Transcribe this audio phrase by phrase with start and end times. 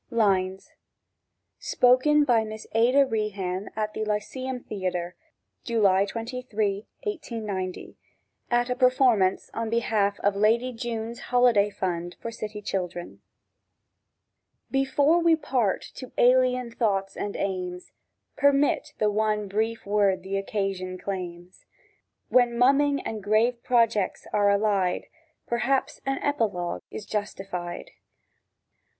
[0.09, 0.71] 1866.
[0.71, 0.77] LINES
[1.59, 5.15] Spoken by Miss ADA REHAN at the Lyceum Theatre,
[5.63, 7.97] July 23, 1890,
[8.49, 13.21] at a performance on behalf of Lady Jeune's Holiday Fund for City Children.
[14.71, 17.91] BEFORE we part to alien thoughts and aims,
[18.35, 21.65] Permit the one brief word the occasion claims:
[22.29, 25.05] —When mumming and grave projects are allied,
[25.45, 27.91] Perhaps an Epilogue is justified.